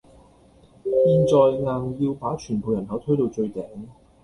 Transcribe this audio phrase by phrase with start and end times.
[0.83, 3.63] 現在硬要把全部人口推到最頂